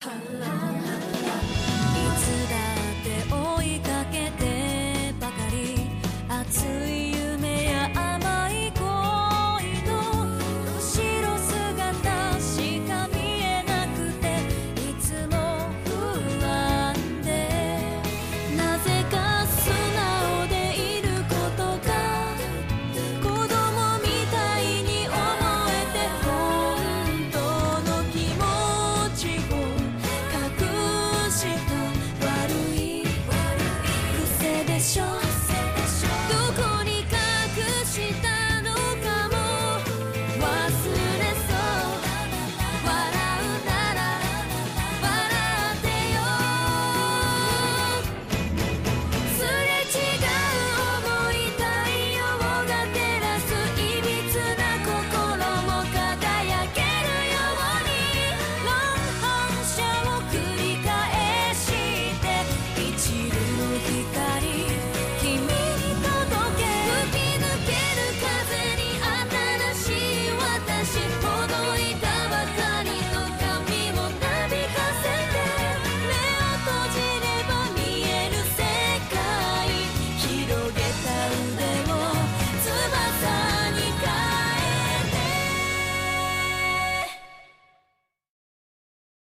[0.00, 0.47] 寒冷